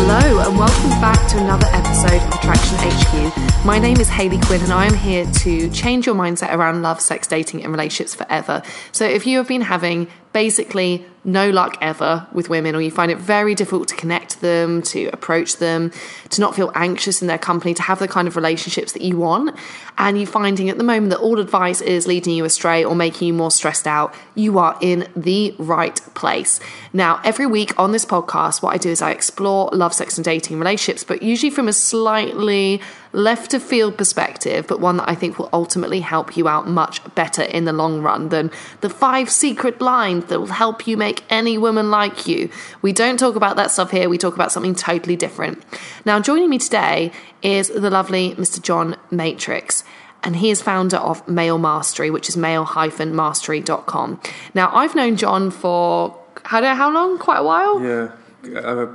[0.00, 3.66] Hello, and welcome back to another episode of Attraction HQ.
[3.66, 7.00] My name is Hayley Quinn, and I am here to change your mindset around love,
[7.00, 8.62] sex, dating, and relationships forever.
[8.92, 13.10] So, if you have been having basically no luck ever with women, or you find
[13.10, 15.92] it very difficult to connect them, to approach them,
[16.30, 19.16] to not feel anxious in their company, to have the kind of relationships that you
[19.16, 19.54] want,
[19.98, 23.28] and you're finding at the moment that all advice is leading you astray or making
[23.28, 26.60] you more stressed out, you are in the right place.
[26.92, 30.24] Now, every week on this podcast, what I do is I explore love, sex, and
[30.24, 32.80] dating relationships, but usually from a slightly
[33.12, 37.02] left of field perspective, but one that I think will ultimately help you out much
[37.14, 41.17] better in the long run than the five secret lines that will help you make
[41.30, 42.50] any woman like you.
[42.82, 45.62] We don't talk about that stuff here, we talk about something totally different.
[46.04, 47.12] Now, joining me today
[47.42, 48.60] is the lovely Mr.
[48.60, 49.84] John Matrix
[50.24, 54.20] and he is founder of Male Mastery, which is male-mastery.com.
[54.54, 57.18] Now, I've known John for how, how long?
[57.18, 57.82] Quite a while?
[57.82, 58.12] Yeah,
[58.58, 58.86] uh,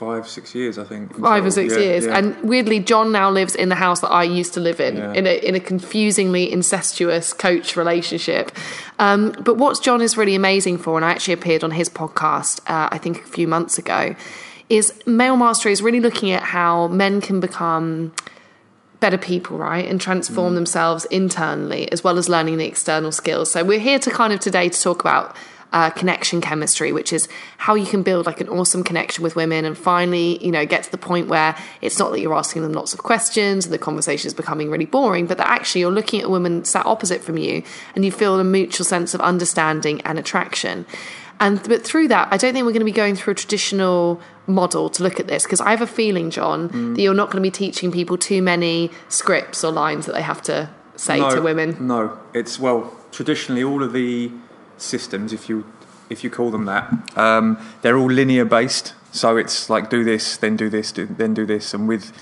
[0.00, 1.04] five, six years, I think.
[1.20, 2.06] Five or six yeah, years.
[2.06, 2.16] yeah.
[2.16, 5.12] And weirdly, John now lives in the house that I used to live in, Yeah.
[5.12, 8.50] in, a, in a confusingly incestuous coach relationship.
[8.98, 12.60] Um, but what John is really amazing for, and I actually appeared on his podcast,
[12.60, 14.16] uh, I think a few months ago,
[14.70, 18.12] is Male Mastery is really looking at how men can become
[19.00, 19.86] better people, right?
[19.90, 23.50] And transform themselves internally as well as learning the external skills.
[23.50, 25.36] So we're here to kind of today to talk about
[25.72, 29.64] uh, connection chemistry, which is how you can build like an awesome connection with women
[29.64, 32.72] and finally, you know, get to the point where it's not that you're asking them
[32.72, 36.20] lots of questions and the conversation is becoming really boring, but that actually you're looking
[36.20, 37.62] at a woman sat opposite from you
[37.94, 40.86] and you feel a mutual sense of understanding and attraction.
[41.38, 44.20] And but through that, I don't think we're going to be going through a traditional
[44.46, 47.42] model to look at this because I have a feeling, John, that you're not going
[47.42, 51.34] to be teaching people too many scripts or lines that they have to say no,
[51.34, 51.76] to women.
[51.86, 54.30] No, it's well traditionally all of the
[54.82, 55.64] systems, if you
[56.08, 58.94] if you call them that, um, they're all linear based.
[59.12, 62.12] So it's like do this, then do this, do, then do this, and with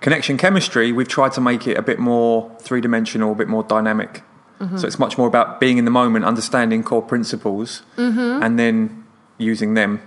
[0.00, 3.62] connection chemistry, we've tried to make it a bit more three dimensional, a bit more
[3.62, 4.22] dynamic.
[4.60, 4.78] Mm-hmm.
[4.78, 8.42] So it's much more about being in the moment, understanding core principles, Mm-hmm.
[8.42, 9.04] and then
[9.38, 10.02] using them,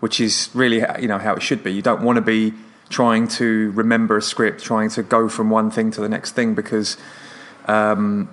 [0.00, 1.72] which is really you know how it should be.
[1.72, 2.54] You don't want to be
[2.88, 6.54] trying to remember a script, trying to go from one thing to the next thing
[6.54, 6.96] because
[7.66, 8.28] um,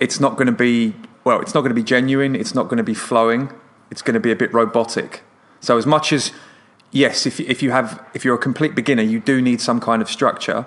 [0.00, 0.94] it's not going to be
[1.26, 1.40] well.
[1.40, 2.34] It's not going to be genuine.
[2.34, 3.52] It's not going to be flowing.
[3.90, 5.22] It's going to be a bit robotic.
[5.60, 6.32] So as much as
[6.92, 10.00] yes, if if you have if you're a complete beginner, you do need some kind
[10.00, 10.64] of structure.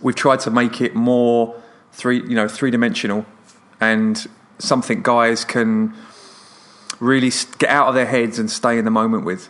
[0.00, 1.60] We've tried to make it more
[1.90, 3.26] three you know three dimensional
[3.80, 4.26] and
[4.58, 5.94] something guys can
[7.00, 9.46] really get out of their heads and stay in the moment with,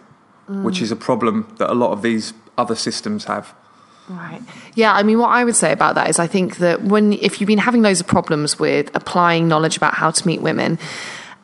[0.47, 0.82] which mm.
[0.82, 3.54] is a problem that a lot of these other systems have.
[4.09, 4.41] Right.
[4.75, 7.41] Yeah, I mean, what I would say about that is I think that when, if
[7.41, 10.78] you've been having loads of problems with applying knowledge about how to meet women,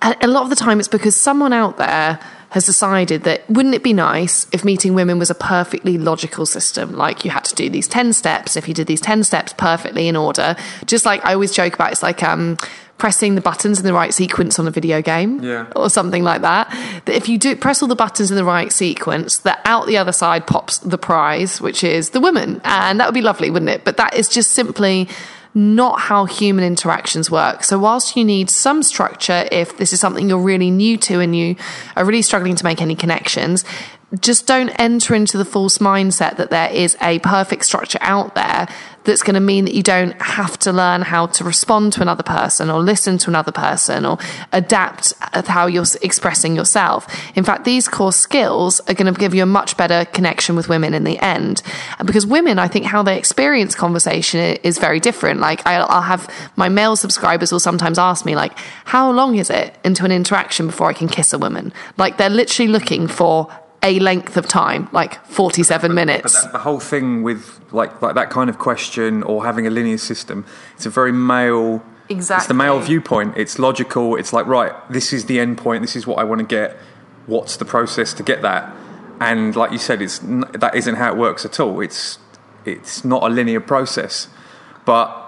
[0.00, 2.18] a, a lot of the time it's because someone out there
[2.54, 6.92] has decided that wouldn't it be nice if meeting women was a perfectly logical system?
[6.96, 8.56] Like you had to do these 10 steps.
[8.56, 10.54] If you did these 10 steps perfectly in order,
[10.86, 12.56] just like I always joke about, it's like, um,
[12.96, 15.66] pressing the buttons in the right sequence on a video game Yeah.
[15.74, 16.70] or something like that.
[17.06, 19.96] That if you do press all the buttons in the right sequence, that out the
[19.98, 22.60] other side pops the prize, which is the woman.
[22.64, 23.84] And that would be lovely, wouldn't it?
[23.84, 25.08] But that is just simply
[25.54, 27.62] not how human interactions work.
[27.62, 31.34] So whilst you need some structure, if this is something you're really new to and
[31.36, 31.54] you
[31.96, 33.64] are really struggling to make any connections,
[34.20, 38.68] just don't enter into the false mindset that there is a perfect structure out there
[39.04, 42.22] that's going to mean that you don't have to learn how to respond to another
[42.22, 44.18] person or listen to another person or
[44.52, 45.12] adapt
[45.46, 47.06] how you're expressing yourself.
[47.36, 50.68] In fact, these core skills are going to give you a much better connection with
[50.68, 51.62] women in the end.
[52.04, 55.40] Because women, I think how they experience conversation is very different.
[55.40, 59.76] Like I'll have my male subscribers will sometimes ask me like, how long is it
[59.84, 61.72] into an interaction before I can kiss a woman?
[61.98, 63.48] Like they're literally looking for
[63.84, 66.34] a length of time, like 47 but, minutes.
[66.34, 69.70] But that, the whole thing with like like that kind of question or having a
[69.70, 70.44] linear system,
[70.74, 71.84] it's a very male.
[72.08, 72.42] Exactly.
[72.42, 73.34] It's the male viewpoint.
[73.36, 74.16] It's logical.
[74.16, 75.82] It's like right, this is the end point.
[75.82, 76.76] This is what I want to get.
[77.26, 78.74] What's the process to get that?
[79.20, 81.80] And like you said, it's that isn't how it works at all.
[81.80, 82.18] It's
[82.64, 84.28] it's not a linear process.
[84.84, 85.20] But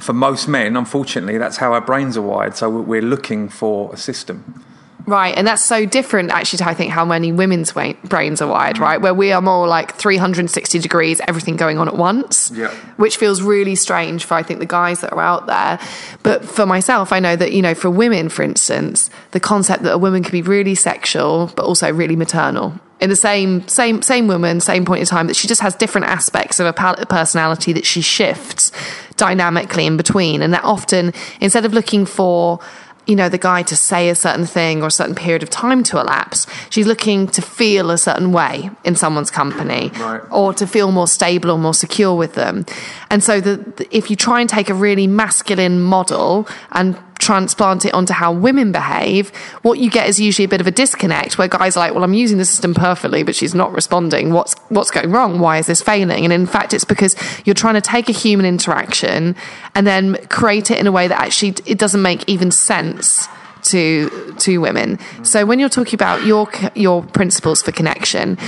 [0.00, 2.56] for most men, unfortunately, that's how our brains are wired.
[2.56, 4.64] So we're looking for a system.
[5.06, 8.78] Right, and that's so different actually to I think how many women's brains are wired,
[8.78, 9.00] right?
[9.00, 12.74] Where we are more like 360 degrees, everything going on at once, yeah.
[12.96, 15.78] which feels really strange for I think the guys that are out there.
[16.24, 19.92] But for myself, I know that you know for women, for instance, the concept that
[19.92, 24.26] a woman can be really sexual but also really maternal in the same same same
[24.26, 26.72] woman, same point in time that she just has different aspects of a
[27.06, 28.72] personality that she shifts
[29.16, 32.58] dynamically in between, and that often instead of looking for
[33.06, 35.82] you know, the guy to say a certain thing or a certain period of time
[35.84, 36.46] to elapse.
[36.70, 40.20] She's looking to feel a certain way in someone's company right.
[40.30, 42.66] or to feel more stable or more secure with them.
[43.10, 47.84] And so the, the, if you try and take a really masculine model and transplant
[47.84, 51.38] it onto how women behave, what you get is usually a bit of a disconnect
[51.38, 54.32] where guys are like, well, I'm using the system perfectly, but she's not responding.
[54.32, 55.40] What's, what's going wrong?
[55.40, 56.22] Why is this failing?
[56.24, 59.34] And in fact, it's because you're trying to take a human interaction
[59.74, 63.28] and then create it in a way that actually it doesn't make even sense
[63.62, 64.98] to to women.
[65.24, 68.38] So when you're talking about your your principles for connection,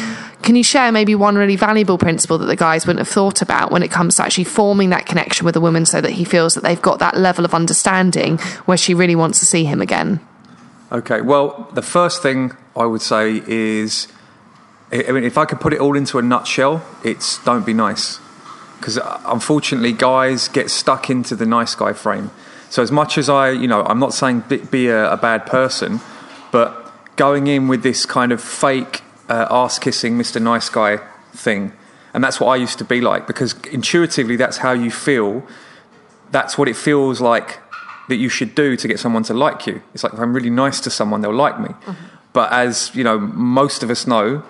[0.43, 3.71] can you share maybe one really valuable principle that the guys wouldn't have thought about
[3.71, 6.55] when it comes to actually forming that connection with a woman so that he feels
[6.55, 10.21] that they've got that level of understanding where she really wants to see him again?
[10.91, 14.09] Okay, well, the first thing I would say is
[14.91, 18.21] I mean, if I could put it all into a nutshell, it's don't be nice.
[18.79, 22.31] Because uh, unfortunately, guys get stuck into the nice guy frame.
[22.71, 26.01] So, as much as I, you know, I'm not saying be, a, a bad person,
[26.53, 30.41] but going in with this kind of fake uh, ass kissing Mr.
[30.41, 30.99] Nice Guy
[31.33, 31.73] thing.
[32.15, 35.47] And that's what I used to be like because intuitively that's how you feel.
[36.31, 37.61] That's what it feels like
[38.09, 39.83] that you should do to get someone to like you.
[39.95, 41.69] It's like if I'm really nice to someone, they'll like me.
[41.69, 42.05] Mm-hmm.
[42.33, 44.43] But as you know, most of us know,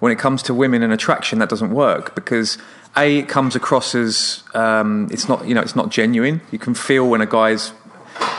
[0.00, 2.58] when it comes to women and attraction, that doesn't work because
[2.96, 6.40] a it comes across as um, it's not you know it's not genuine.
[6.50, 7.72] You can feel when a guy's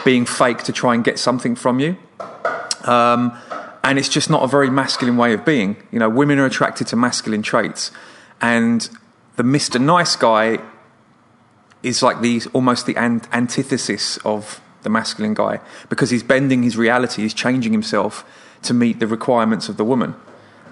[0.04, 1.98] being fake to try and get something from you.
[2.84, 3.38] Um,
[3.88, 5.78] and it's just not a very masculine way of being.
[5.92, 7.90] You know, women are attracted to masculine traits,
[8.42, 8.88] and
[9.38, 10.60] the Mister Nice Guy
[11.82, 17.22] is like the almost the antithesis of the masculine guy because he's bending his reality,
[17.22, 18.26] he's changing himself
[18.64, 20.16] to meet the requirements of the woman.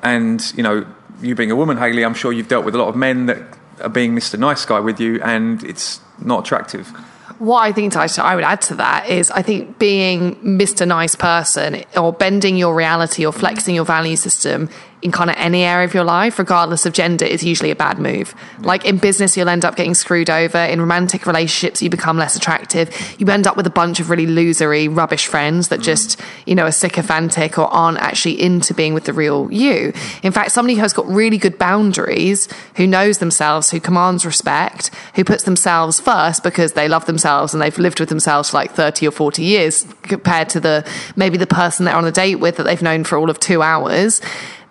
[0.03, 0.85] And you know,
[1.21, 3.57] you being a woman, Hayley, I'm sure you've dealt with a lot of men that
[3.79, 6.91] are being Mister Nice Guy with you, and it's not attractive
[7.39, 10.87] what I think I would add to that is I think being Mr.
[10.87, 14.69] Nice Person or bending your reality or flexing your value system
[15.05, 17.99] in kind of any area of your life, regardless of gender, is usually a bad
[17.99, 18.33] move.
[18.61, 20.57] Like in business, you'll end up getting screwed over.
[20.57, 22.89] In romantic relationships, you become less attractive.
[23.19, 25.83] You end up with a bunch of really losery, rubbish friends that mm.
[25.83, 29.93] just, you know, are sycophantic or aren't actually into being with the real you.
[30.23, 32.47] In fact, somebody who has got really good boundaries,
[32.77, 37.61] who knows themselves, who commands respect, who puts themselves first because they love themselves and
[37.61, 40.83] they've lived with themselves for like 30 or 40 years compared to the,
[41.15, 43.61] maybe the person they're on a date with that they've known for all of two
[43.61, 44.19] hours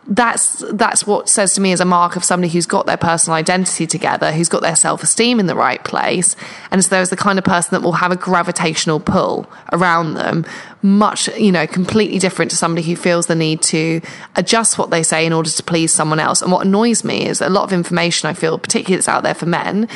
[0.06, 3.36] that's that's what says to me as a mark of somebody who's got their personal
[3.36, 6.36] identity together, who's got their self esteem in the right place,
[6.70, 10.44] and so there's the kind of person that will have a gravitational pull around them,
[10.82, 14.00] much you know completely different to somebody who feels the need to
[14.36, 16.42] adjust what they say in order to please someone else.
[16.42, 19.34] And what annoys me is a lot of information I feel, particularly that's out there
[19.34, 19.88] for men,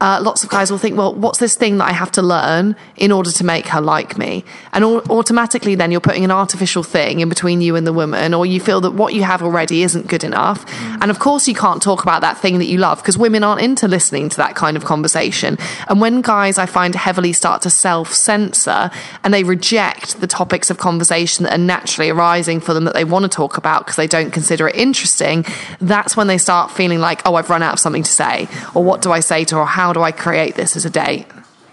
[0.00, 2.76] uh, lots of guys will think, well, what's this thing that I have to learn
[2.96, 4.44] in order to make her like me?
[4.72, 8.32] And au- automatically, then you're putting an artificial thing in between you and the woman,
[8.34, 10.64] or you feel that what you have already isn't good enough.
[10.66, 10.98] Mm.
[11.02, 13.60] And of course, you can't talk about that thing that you love because women aren't
[13.60, 15.58] into listening to that kind of conversation.
[15.88, 18.90] And when guys, I find, heavily start to self censor
[19.22, 23.04] and they reject the topics of conversation that are naturally arising for them that they
[23.04, 25.44] want to talk about because they don't consider it interesting,
[25.80, 28.82] that's when they start feeling like, oh, I've run out of something to say, or
[28.82, 30.90] what do I say to her, or how how do I create this as a
[30.90, 31.26] date?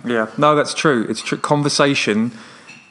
[0.03, 1.05] Yeah, no, that's true.
[1.07, 1.37] It's true.
[1.37, 2.31] Conversation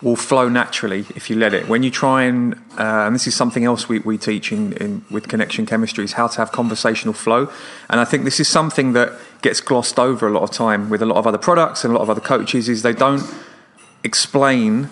[0.00, 1.66] will flow naturally if you let it.
[1.66, 5.04] When you try and, uh, and this is something else we, we teach in, in
[5.10, 7.50] with connection chemistry, is how to have conversational flow.
[7.90, 11.02] And I think this is something that gets glossed over a lot of time with
[11.02, 13.24] a lot of other products and a lot of other coaches is they don't
[14.04, 14.90] explain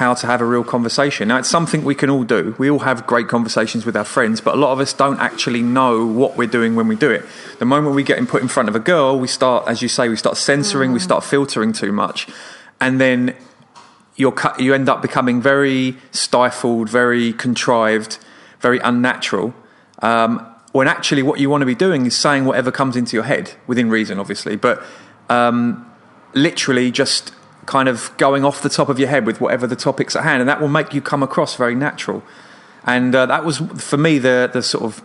[0.00, 1.28] how to have a real conversation.
[1.28, 2.54] Now, it's something we can all do.
[2.58, 5.62] We all have great conversations with our friends, but a lot of us don't actually
[5.62, 7.22] know what we're doing when we do it.
[7.58, 10.08] The moment we get put in front of a girl, we start, as you say,
[10.08, 10.94] we start censoring, mm.
[10.94, 12.26] we start filtering too much.
[12.80, 13.36] And then
[14.16, 18.18] you're, you end up becoming very stifled, very contrived,
[18.60, 19.54] very unnatural.
[20.00, 23.24] Um, when actually what you want to be doing is saying whatever comes into your
[23.24, 24.82] head, within reason, obviously, but
[25.28, 25.84] um,
[26.32, 27.34] literally just
[27.70, 30.40] kind of going off the top of your head with whatever the topic's at hand,
[30.42, 32.20] and that will make you come across very natural.
[32.84, 34.98] And uh, that was for me the the sort of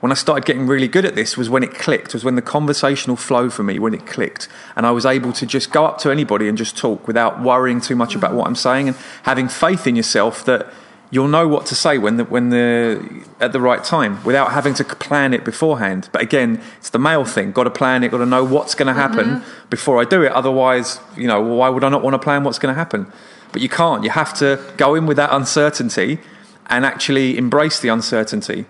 [0.00, 2.12] when I started getting really good at this was when it clicked.
[2.12, 5.46] Was when the conversational flow for me when it clicked, and I was able to
[5.46, 8.54] just go up to anybody and just talk without worrying too much about what I'm
[8.54, 10.70] saying and having faith in yourself that
[11.10, 14.74] you'll know what to say when the, when the at the right time without having
[14.74, 16.08] to plan it beforehand.
[16.12, 17.52] But again, it's the male thing.
[17.52, 18.10] Got to plan it.
[18.10, 19.68] Got to know what's going to happen mm-hmm.
[19.68, 20.32] before I do it.
[20.32, 23.10] Otherwise, you know, why would I not want to plan what's going to happen?
[23.52, 24.04] But you can't.
[24.04, 26.20] You have to go in with that uncertainty
[26.66, 28.66] and actually embrace the uncertainty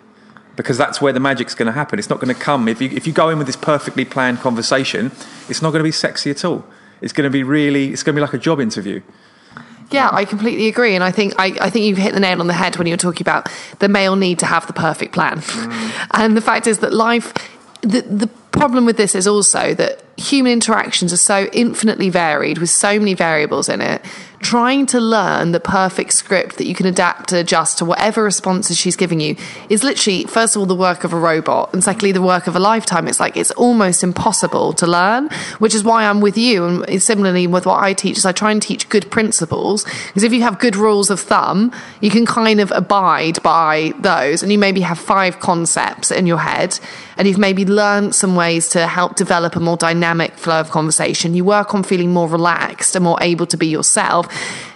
[0.56, 1.98] because that's where the magic's going to happen.
[1.98, 4.40] It's not going to come if you if you go in with this perfectly planned
[4.40, 5.12] conversation.
[5.48, 6.64] It's not going to be sexy at all.
[7.02, 7.92] It's going to be really.
[7.92, 9.02] It's going to be like a job interview.
[9.90, 12.46] Yeah, I completely agree, and I think I, I think you've hit the nail on
[12.46, 13.48] the head when you were talking about
[13.80, 16.06] the male need to have the perfect plan, mm.
[16.12, 17.32] and the fact is that life.
[17.82, 22.68] The, the problem with this is also that human interactions are so infinitely varied with
[22.68, 24.04] so many variables in it
[24.40, 28.76] trying to learn the perfect script that you can adapt and adjust to whatever responses
[28.76, 29.36] she's giving you
[29.68, 32.56] is literally, first of all, the work of a robot, and secondly, the work of
[32.56, 33.06] a lifetime.
[33.06, 35.28] It's like it's almost impossible to learn,
[35.58, 36.64] which is why I'm with you.
[36.64, 40.32] And similarly with what I teach, is I try and teach good principles because if
[40.32, 44.58] you have good rules of thumb, you can kind of abide by those, and you
[44.58, 46.80] maybe have five concepts in your head,
[47.18, 51.34] and you've maybe learned some ways to help develop a more dynamic flow of conversation.
[51.34, 54.29] You work on feeling more relaxed and more able to be yourself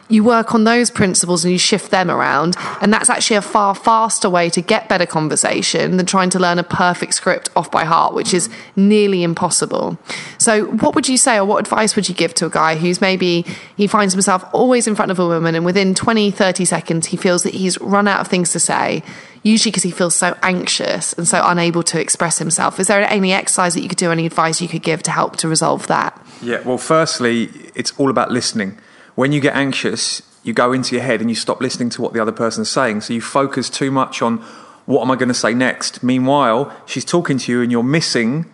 [0.09, 2.57] you work on those principles and you shift them around.
[2.81, 6.59] And that's actually a far faster way to get better conversation than trying to learn
[6.59, 9.99] a perfect script off by heart, which is nearly impossible.
[10.39, 13.01] So, what would you say, or what advice would you give to a guy who's
[13.01, 13.47] maybe
[13.77, 17.17] he finds himself always in front of a woman and within 20, 30 seconds he
[17.17, 19.03] feels that he's run out of things to say?
[19.43, 22.81] Usually, because he feels so anxious and so unable to express himself.
[22.81, 25.37] Is there any exercise that you could do, any advice you could give to help
[25.39, 26.19] to resolve that?
[26.41, 28.79] Yeah, well, firstly, it's all about listening
[29.15, 32.13] when you get anxious, you go into your head and you stop listening to what
[32.13, 33.01] the other person's saying.
[33.03, 34.39] So you focus too much on
[34.87, 36.03] what am I going to say next.
[36.03, 38.51] Meanwhile, she's talking to you and you're missing,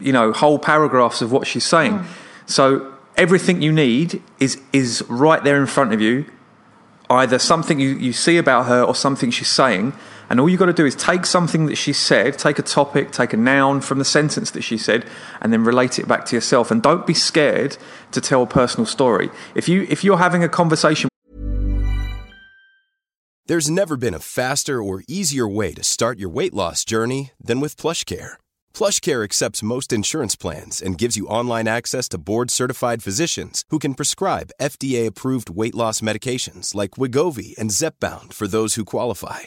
[0.00, 1.98] you know, whole paragraphs of what she's saying.
[1.98, 2.06] Mm.
[2.46, 6.24] So everything you need is is right there in front of you.
[7.08, 9.92] Either something you, you see about her or something she's saying,
[10.28, 13.12] and all you've got to do is take something that she said, take a topic,
[13.12, 15.06] take a noun from the sentence that she said,
[15.40, 16.70] and then relate it back to yourself.
[16.70, 17.76] And don't be scared
[18.12, 19.30] to tell a personal story.
[19.54, 21.08] If you if you're having a conversation
[23.46, 27.60] There's never been a faster or easier way to start your weight loss journey than
[27.60, 28.34] with PlushCare.
[28.74, 33.94] PlushCare accepts most insurance plans and gives you online access to board-certified physicians who can
[33.94, 39.46] prescribe FDA-approved weight loss medications like Wegovy and Zepbound for those who qualify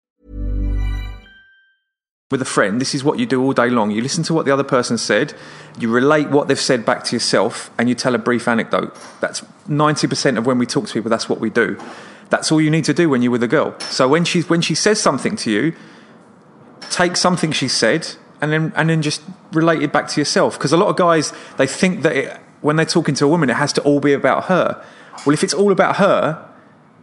[2.31, 3.91] with a friend, this is what you do all day long.
[3.91, 5.33] You listen to what the other person said,
[5.77, 8.95] you relate what they've said back to yourself, and you tell a brief anecdote.
[9.19, 11.77] That's 90% of when we talk to people, that's what we do.
[12.29, 13.77] That's all you need to do when you're with a girl.
[13.79, 15.75] So when she, when she says something to you,
[16.89, 18.07] take something she said
[18.41, 19.21] and then, and then just
[19.51, 20.57] relate it back to yourself.
[20.57, 23.49] Because a lot of guys, they think that it, when they're talking to a woman,
[23.49, 24.83] it has to all be about her.
[25.25, 26.47] Well, if it's all about her,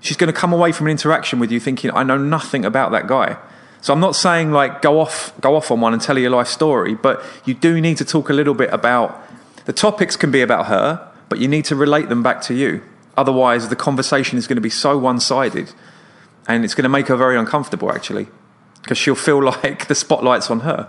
[0.00, 2.90] she's going to come away from an interaction with you thinking, I know nothing about
[2.92, 3.36] that guy.
[3.80, 6.48] So I'm not saying like go off go off on one and tell your life
[6.48, 9.22] story, but you do need to talk a little bit about
[9.66, 12.82] the topics can be about her, but you need to relate them back to you.
[13.16, 15.72] Otherwise the conversation is going to be so one-sided
[16.46, 18.28] and it's going to make her very uncomfortable actually
[18.82, 20.88] because she'll feel like the spotlight's on her.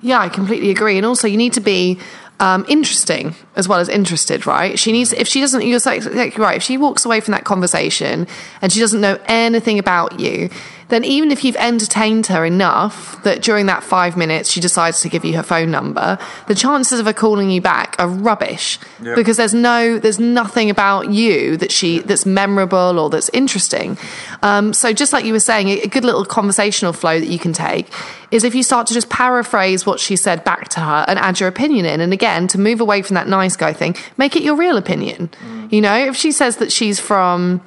[0.00, 0.96] Yeah, I completely agree.
[0.96, 1.98] And also, you need to be
[2.40, 4.78] um, interesting as well as interested, right?
[4.78, 6.56] She needs, if she doesn't, you're exactly right.
[6.56, 8.28] If she walks away from that conversation
[8.62, 10.50] and she doesn't know anything about you,
[10.88, 15.08] then even if you've entertained her enough that during that five minutes she decides to
[15.08, 19.14] give you her phone number, the chances of her calling you back are rubbish Yep.
[19.16, 23.98] because there's no, there's nothing about you that she that's memorable or that's interesting.
[24.42, 27.38] Um, so just like you were saying, a, a good little conversational flow that you
[27.38, 27.88] can take
[28.30, 31.40] is if you start to just paraphrase what she said back to her and add
[31.40, 32.00] your opinion in.
[32.00, 35.30] And again, to move away from that nice guy thing, make it your real opinion.
[35.70, 37.60] You know, if she says that she's from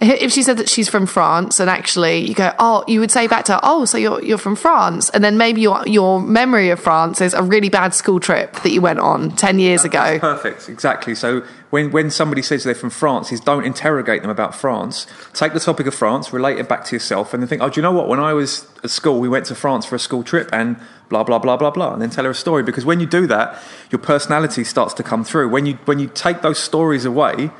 [0.00, 3.26] if she said that she's from France and actually you go, oh, you would say
[3.26, 6.70] back to her, oh, so you're you're from France, and then maybe your your memory
[6.70, 10.18] of France is a really bad school trip that you went on ten years ago.
[10.18, 11.14] Perfect, exactly.
[11.14, 15.06] So when, when somebody says they're from France, is don't interrogate them about France.
[15.34, 17.78] Take the topic of France, relate it back to yourself, and then think, oh, do
[17.78, 18.08] you know what?
[18.08, 20.76] When I was at school, we went to France for a school trip, and
[21.10, 22.62] blah blah blah blah blah, and then tell her a story.
[22.62, 25.50] Because when you do that, your personality starts to come through.
[25.50, 27.50] When you when you take those stories away,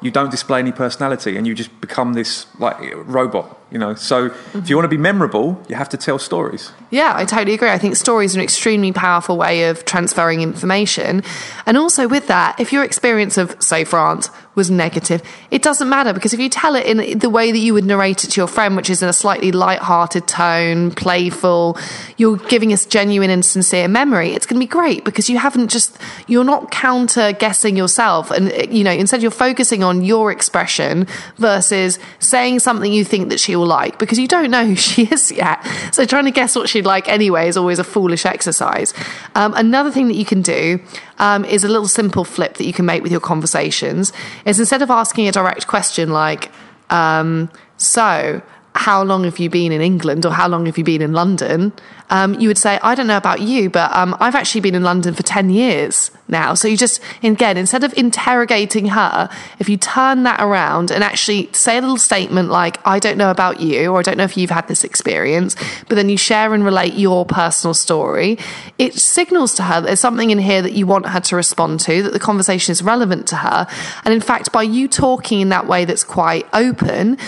[0.00, 3.57] you don't display any personality, and you just become this like robot.
[3.70, 3.94] You know.
[3.94, 6.72] So if you want to be memorable, you have to tell stories.
[6.90, 7.68] Yeah, I totally agree.
[7.68, 11.22] I think stories are an extremely powerful way of transferring information.
[11.66, 16.14] And also with that, if your experience of, say, France was negative, it doesn't matter
[16.14, 18.48] because if you tell it in the way that you would narrate it to your
[18.48, 21.76] friend, which is in a slightly light-hearted tone, playful,
[22.16, 25.68] you're giving us genuine and sincere memory, it's going to be great because you haven't
[25.68, 28.30] just, you're not counter guessing yourself.
[28.30, 33.38] And, you know, instead you're focusing on your expression versus saying something you think that
[33.38, 35.64] she like because you don't know who she is yet.
[35.92, 38.94] So trying to guess what she'd like anyway is always a foolish exercise.
[39.34, 40.80] Um, another thing that you can do
[41.18, 44.12] um, is a little simple flip that you can make with your conversations
[44.44, 46.50] is instead of asking a direct question like,
[46.90, 48.42] um, so
[48.74, 51.72] how long have you been in England or how long have you been in London?
[52.10, 54.84] Um, you would say, I don't know about you, but um, I've actually been in
[54.84, 56.54] London for 10 years now.
[56.54, 61.48] So you just, again, instead of interrogating her, if you turn that around and actually
[61.52, 64.36] say a little statement like, I don't know about you, or I don't know if
[64.36, 65.56] you've had this experience,
[65.88, 68.38] but then you share and relate your personal story,
[68.78, 71.80] it signals to her that there's something in here that you want her to respond
[71.80, 73.66] to, that the conversation is relevant to her.
[74.04, 77.18] And in fact, by you talking in that way that's quite open,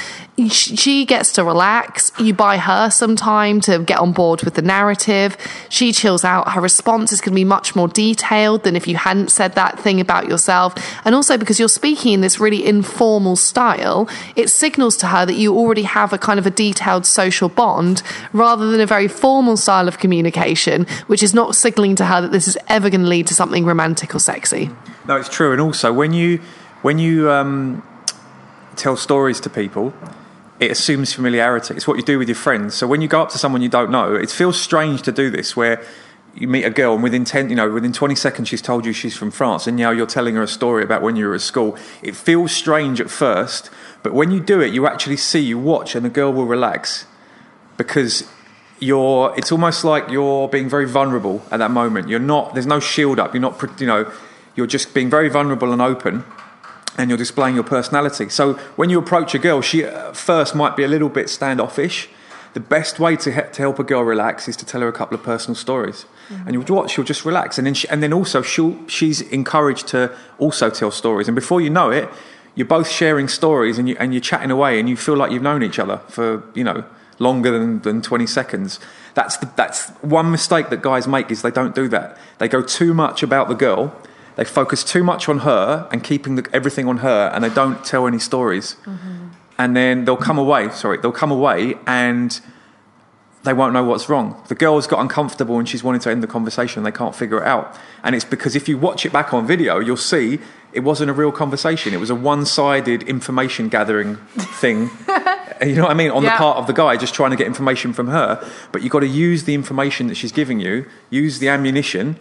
[0.48, 2.12] she gets to relax.
[2.18, 5.36] You buy her some time to get on board with the narrative.
[5.68, 6.52] She chills out.
[6.52, 9.79] Her response is going to be much more detailed than if you hadn't said that
[9.79, 10.74] thing about yourself.
[11.05, 15.35] And also because you're speaking in this really informal style, it signals to her that
[15.35, 19.57] you already have a kind of a detailed social bond rather than a very formal
[19.57, 23.07] style of communication, which is not signaling to her that this is ever going to
[23.07, 24.70] lead to something romantic or sexy.
[25.07, 25.53] No, it's true.
[25.53, 26.40] And also, when you
[26.83, 27.83] when you um,
[28.76, 29.92] tell stories to people,
[30.59, 31.74] it assumes familiarity.
[31.74, 32.74] It's what you do with your friends.
[32.74, 35.31] So when you go up to someone you don't know, it feels strange to do
[35.31, 35.57] this.
[35.57, 35.85] Where
[36.35, 38.93] you meet a girl and within ten, you know, within twenty seconds, she's told you
[38.93, 41.40] she's from France, and now you're telling her a story about when you were at
[41.40, 41.77] school.
[42.03, 43.71] It feels strange at first,
[44.03, 47.07] but when you do it, you actually see, you watch, and the girl will relax
[47.77, 48.29] because
[48.79, 52.09] you're it's almost like you're being very vulnerable at that moment.
[52.09, 53.35] You're not there's no shield up.
[53.35, 54.11] You're not you know
[54.55, 56.25] you're just being very vulnerable and open
[56.99, 58.29] and you're displaying your personality.
[58.29, 62.09] So when you approach a girl she at first might be a little bit standoffish.
[62.53, 64.93] The best way to, he- to help a girl relax is to tell her a
[64.93, 67.59] couple of personal stories and you'll watch she'll just relax.
[67.59, 71.29] And then she, and then also she'll she's encouraged to also tell stories.
[71.29, 72.09] And before you know it
[72.55, 75.43] you're both sharing stories and, you, and you're chatting away and you feel like you've
[75.43, 76.85] known each other for you know
[77.19, 78.81] longer than, than 20 seconds.
[79.14, 82.16] That's the, that's one mistake that guys make is they don't do that.
[82.38, 83.95] They go too much about the girl.
[84.37, 87.85] They focus too much on her and keeping the, everything on her and they don't
[87.85, 88.77] tell any stories.
[88.85, 89.29] Mm-hmm.
[89.59, 92.40] And then they'll come away sorry they'll come away and
[93.42, 94.42] they won't know what's wrong.
[94.48, 96.83] The girl's got uncomfortable and she's wanting to end the conversation.
[96.83, 97.74] They can't figure it out.
[98.03, 100.38] And it's because if you watch it back on video, you'll see
[100.72, 101.94] it wasn't a real conversation.
[101.94, 104.16] It was a one sided information gathering
[104.61, 104.90] thing.
[105.62, 106.11] you know what I mean?
[106.11, 106.33] On Yeah.
[106.33, 108.46] the part of the guy just trying to get information from her.
[108.72, 112.18] But you've got to use the information that she's giving you, use the ammunition,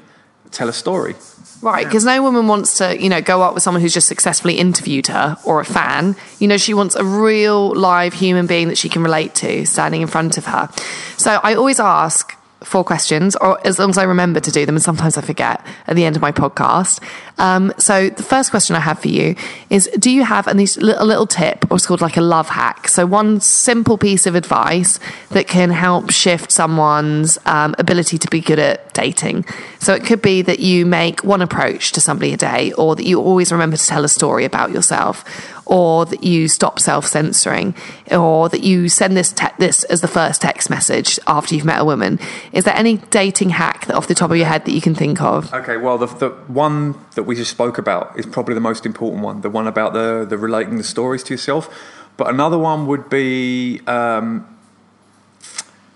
[0.51, 1.15] tell a story.
[1.62, 4.58] Right, because no woman wants to, you know, go out with someone who's just successfully
[4.58, 6.15] interviewed her or a fan.
[6.39, 10.02] You know, she wants a real live human being that she can relate to standing
[10.02, 10.69] in front of her.
[11.17, 14.76] So I always ask four questions, or as long as I remember to do them,
[14.76, 17.02] and sometimes I forget at the end of my podcast.
[17.38, 19.36] Um, so the first question I have for you
[19.69, 22.50] is: Do you have a little, a little tip, or it's called like a love
[22.50, 22.88] hack?
[22.88, 28.41] So one simple piece of advice that can help shift someone's um, ability to be
[28.41, 29.45] good at dating.
[29.80, 33.06] So it could be that you make one approach to somebody a day, or that
[33.06, 35.24] you always remember to tell a story about yourself,
[35.69, 37.75] or that you stop self censoring,
[38.12, 41.79] or that you send this te- this as the first text message after you've met
[41.79, 42.19] a woman.
[42.51, 44.95] Is there any dating hack that off the top of your head that you can
[44.95, 45.53] think of?
[45.53, 49.23] Okay, well, the, the one that we just spoke about is probably the most important
[49.23, 51.69] one, the one about the, the relating the stories to yourself.
[52.17, 54.58] But another one would be um,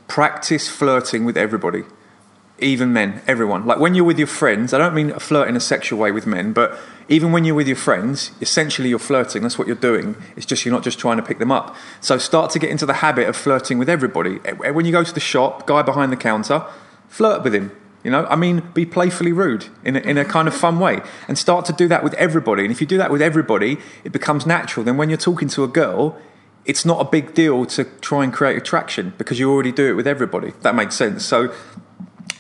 [0.08, 1.84] practice flirting with everybody,
[2.60, 3.66] even men, everyone.
[3.66, 6.28] Like when you're with your friends, I don't mean flirt in a sexual way with
[6.28, 9.42] men, but even when you're with your friends, essentially you're flirting.
[9.42, 10.16] That's what you're doing.
[10.36, 11.76] It's just you're not just trying to pick them up.
[12.02, 14.40] So start to get into the habit of flirting with everybody.
[14.46, 16.66] Eh, When you go to the shop, guy behind the counter,
[17.08, 17.72] flirt with him.
[18.04, 21.02] You know, I mean, be playfully rude in a, in a kind of fun way,
[21.28, 22.64] and start to do that with everybody.
[22.64, 24.84] And if you do that with everybody, it becomes natural.
[24.84, 26.18] Then when you're talking to a girl,
[26.66, 29.94] it's not a big deal to try and create attraction because you already do it
[29.94, 30.52] with everybody.
[30.62, 31.24] That makes sense.
[31.26, 31.54] So,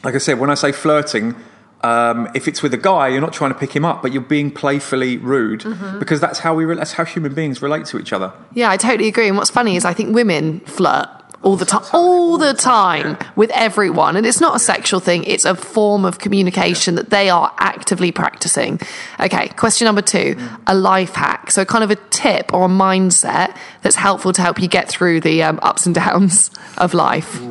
[0.03, 1.35] like I said, when I say flirting,
[1.83, 4.21] um, if it's with a guy, you're not trying to pick him up, but you're
[4.21, 5.63] being playfully rude
[5.99, 8.31] because that's how we re- that's how human beings relate to each other.
[8.53, 9.27] Yeah, I totally agree.
[9.27, 11.09] And what's funny is I think women flirt
[11.43, 14.15] all the time, all the time with everyone.
[14.15, 15.25] And it's not a sexual thing.
[15.25, 18.79] It's a form of communication that they are actively practicing.
[19.19, 19.49] Okay.
[19.49, 21.51] Question number two, a life hack.
[21.51, 25.19] So kind of a tip or a mindset that's helpful to help you get through
[25.19, 27.41] the um, ups and downs of life.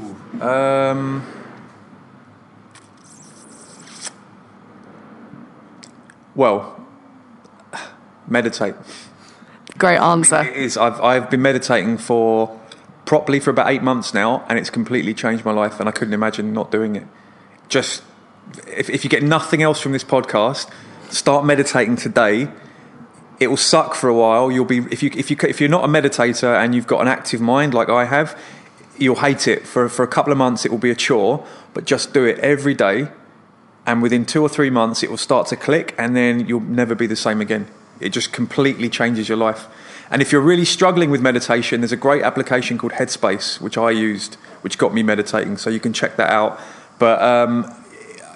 [0.41, 1.23] Um,
[6.35, 6.85] well,
[8.27, 8.75] meditate.
[9.79, 10.43] Great answer.
[10.43, 10.77] It is.
[10.77, 12.61] I've I've been meditating for
[13.05, 15.81] properly for about eight months now, and it's completely changed my life.
[15.81, 17.07] And I couldn't imagine not doing it.
[17.69, 18.03] Just
[18.67, 20.71] if if you get nothing else from this podcast,
[21.11, 22.49] start meditating today.
[23.41, 24.53] It will suck for a while.
[24.53, 27.09] You'll be if you if you if you're not a meditator and you've got an
[27.09, 28.39] active mind like I have,
[28.99, 30.65] you'll hate it for for a couple of months.
[30.65, 33.09] It will be a chore, but just do it every day,
[33.87, 36.95] and within two or three months, it will start to click, and then you'll never
[36.95, 37.67] be the same again.
[38.01, 39.67] It just completely changes your life.
[40.11, 43.91] And if you're really struggling with meditation, there's a great application called Headspace, which I
[43.91, 45.57] used, which got me meditating.
[45.57, 46.61] So you can check that out.
[46.99, 47.75] But um,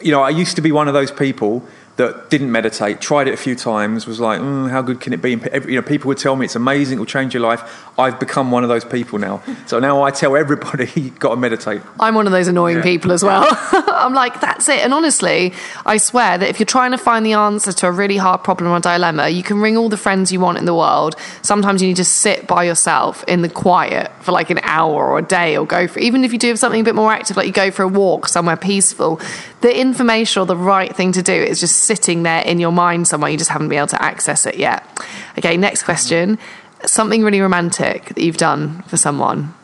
[0.00, 3.32] you know, I used to be one of those people that didn't meditate, tried it
[3.32, 5.32] a few times, was like, mm, how good can it be?
[5.32, 7.62] And every- you know, people would tell me it's amazing, it will change your life.
[7.98, 9.42] I've become one of those people now.
[9.64, 11.80] So now I tell everybody, you've got to meditate.
[11.98, 12.82] I'm one of those annoying Yeah.
[12.82, 13.46] people as well.
[13.72, 14.80] I'm like, that's it.
[14.80, 15.54] And honestly,
[15.86, 18.70] I swear that if you're trying to find the answer to a really hard problem
[18.72, 21.16] or dilemma, you can ring all the friends you want in the world.
[21.40, 25.18] Sometimes you need to sit by yourself in the quiet for like an hour or
[25.18, 27.38] a day or go for, even if you do have something a bit more active,
[27.38, 29.18] like you go for a walk somewhere peaceful,
[29.60, 33.08] the information or the right thing to do is just sitting there in your mind
[33.08, 33.30] somewhere.
[33.30, 34.84] You just haven't been able to access it yet.
[35.38, 36.38] Okay, next question.
[36.84, 39.54] Something really romantic that you've done for someone.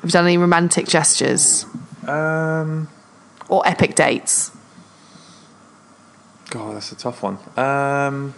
[0.00, 1.66] Have you done any romantic gestures?
[2.06, 2.88] Um,
[3.48, 4.50] or epic dates?
[6.50, 7.38] God, that's a tough one.
[7.56, 8.34] Um,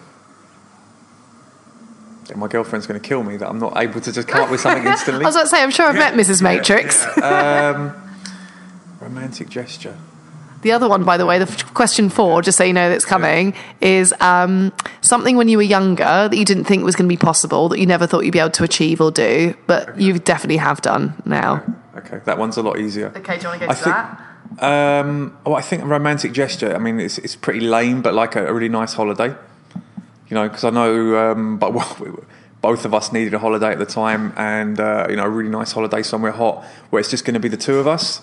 [2.29, 4.51] yeah, my girlfriend's going to kill me that I'm not able to just come up
[4.51, 5.25] with something instantly.
[5.25, 6.43] I was about to say, I'm sure I've met Mrs.
[6.43, 7.05] Matrix.
[7.19, 7.95] um,
[9.01, 9.97] romantic gesture.
[10.67, 13.05] The other one, by the way, the f- question four, just so you know that's
[13.05, 17.13] coming, is um, something when you were younger that you didn't think was going to
[17.13, 20.19] be possible, that you never thought you'd be able to achieve or do, but you
[20.19, 21.63] definitely have done now.
[21.99, 23.13] Okay, that one's a lot easier.
[23.15, 23.95] Okay, do you want to go I to think,
[24.59, 25.01] that?
[25.01, 26.75] Um, oh, I think a romantic gesture.
[26.75, 29.37] I mean, it's it's pretty lame, but like a, a really nice holiday.
[30.27, 32.11] You know, because I know, um, but well, we,
[32.61, 35.49] both of us needed a holiday at the time, and uh, you know, a really
[35.49, 38.21] nice holiday somewhere hot where it's just going to be the two of us,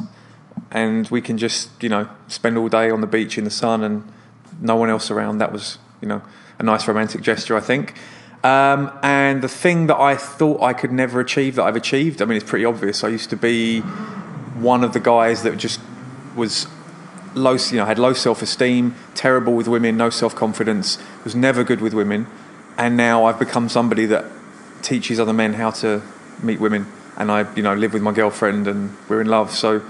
[0.73, 3.83] and we can just you know spend all day on the beach in the sun
[3.83, 4.03] and
[4.59, 5.38] no one else around.
[5.38, 6.21] That was you know
[6.59, 7.95] a nice romantic gesture, I think.
[8.43, 12.21] Um, and the thing that I thought I could never achieve that I've achieved.
[12.21, 13.03] I mean, it's pretty obvious.
[13.03, 15.79] I used to be one of the guys that just
[16.36, 16.67] was
[17.36, 21.93] low, you know, had low self-esteem, terrible with women, no self-confidence, was never good with
[21.93, 22.27] women,
[22.77, 24.25] and now I've become somebody that
[24.81, 26.01] teaches other men how to
[26.41, 26.86] meet women,
[27.17, 29.51] and I, you know, live with my girlfriend and we're in love.
[29.51, 29.81] So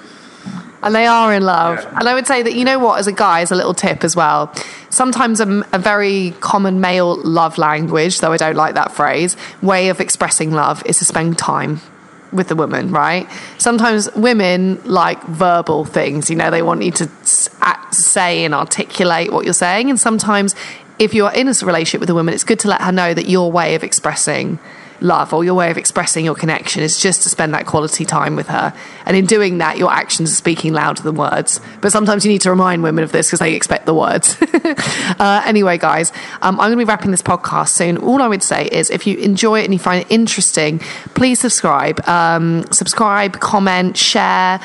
[0.83, 1.79] and they are in love.
[1.81, 1.99] Yeah.
[1.99, 4.03] And I would say that you know what, as a guy, as a little tip
[4.03, 4.53] as well.
[4.89, 9.89] Sometimes a, a, very common male love language, though I don't like that phrase, way
[9.89, 11.81] of expressing love is to spend time
[12.31, 13.29] with the woman, right?
[13.57, 17.09] Sometimes women like verbal things, you know, they want you to
[17.91, 19.89] say and articulate what you're saying.
[19.89, 20.55] And sometimes
[20.99, 23.27] if you're in a relationship with a woman, it's good to let her know that
[23.27, 24.59] your way of expressing
[25.01, 28.35] love or your way of expressing your connection is just to spend that quality time
[28.35, 28.73] with her.
[29.05, 31.59] And in doing that, your actions are speaking louder than words.
[31.81, 34.37] But sometimes you need to remind women of this because they expect the words.
[35.19, 37.97] uh, anyway, guys, um, I'm going to be wrapping this podcast soon.
[37.97, 40.79] All I would say is if you enjoy it and you find it interesting,
[41.15, 42.07] please subscribe.
[42.07, 44.59] Um, subscribe, comment, share.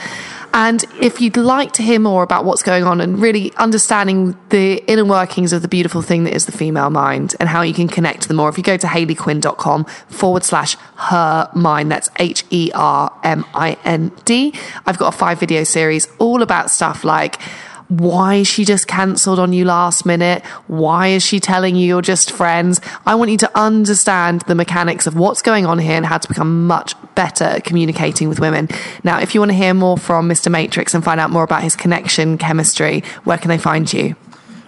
[0.52, 4.82] And if you'd like to hear more about what's going on and really understanding the
[4.90, 7.88] inner workings of the beautiful thing that is the female mind and how you can
[7.88, 12.44] connect to them more, if you go to hayleyquinn.com forward slash her mind, that's H
[12.50, 14.54] E R M I N D,
[14.86, 17.40] I've got a five video series all about stuff like
[17.88, 20.44] why she just cancelled on you last minute?
[20.66, 22.80] Why is she telling you you're just friends?
[23.06, 26.28] I want you to understand the mechanics of what's going on here and how to
[26.28, 28.68] become much better at communicating with women.
[29.02, 30.52] Now, if you want to hear more from Mr.
[30.52, 34.14] Matrix and find out more about his connection chemistry, where can they find you?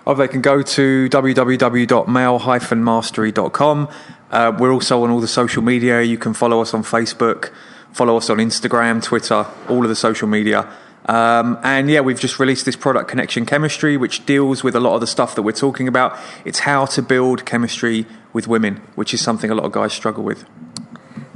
[0.05, 3.89] Oh, they can go to www.male-mastery.com.
[4.33, 6.03] Uh, we're also on all the social media.
[6.03, 7.53] You can follow us on Facebook,
[7.93, 10.69] follow us on Instagram, Twitter, all of the social media.
[11.07, 14.97] Um, and yeah, we've just released this product, Connection Chemistry, which deals with a lot
[14.97, 16.19] of the stuff that we're talking about.
[16.45, 20.25] It's how to build chemistry with women, which is something a lot of guys struggle
[20.25, 20.45] with.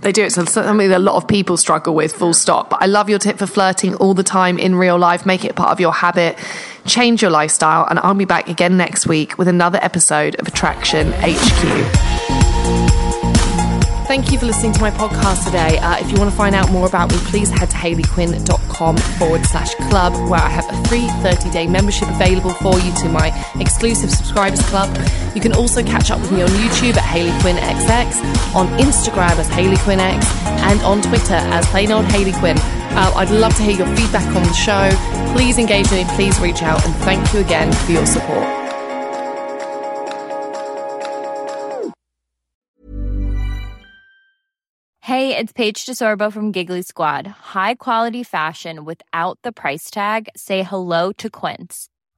[0.04, 0.24] They do.
[0.24, 2.68] It, so it's something that a lot of people struggle with, full stop.
[2.68, 5.24] But I love your tip for flirting all the time in real life.
[5.24, 6.36] Make it part of your habit.
[6.84, 7.86] Change your lifestyle.
[7.88, 12.44] And I'll be back again next week with another episode of Attraction HQ.
[14.06, 15.78] Thank you for listening to my podcast today.
[15.78, 19.46] Uh, if you want to find out more about me, please head to hayleyquinn.com forward
[19.46, 23.32] slash club, where I have a free 30 day membership available for you to my
[23.58, 24.94] exclusive subscribers club.
[25.34, 29.36] You can also catch up with me on YouTube at Hayley Quinn XX, on Instagram
[29.38, 32.56] as Hayley Quinn X, and on Twitter as plain old Hayley Quinn.
[32.58, 34.90] Uh, I'd love to hear your feedback on the show.
[35.34, 38.64] Please engage me, please reach out, and thank you again for your support.
[45.00, 47.26] Hey, it's Paige DeSorbo from Giggly Squad.
[47.26, 50.28] High quality fashion without the price tag.
[50.34, 51.88] Say hello to Quince.